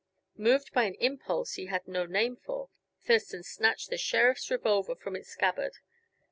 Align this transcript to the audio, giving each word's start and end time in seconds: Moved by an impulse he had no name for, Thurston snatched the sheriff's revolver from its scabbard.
Moved 0.39 0.73
by 0.73 0.85
an 0.85 0.95
impulse 0.95 1.53
he 1.53 1.67
had 1.67 1.87
no 1.87 2.07
name 2.07 2.35
for, 2.35 2.69
Thurston 3.05 3.43
snatched 3.43 3.91
the 3.91 3.99
sheriff's 3.99 4.49
revolver 4.49 4.95
from 4.95 5.15
its 5.15 5.29
scabbard. 5.29 5.73